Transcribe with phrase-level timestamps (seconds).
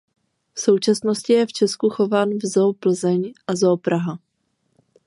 [0.53, 4.19] V současnosti je v Česku chován v Zoo Plzeň a Zoo Praha.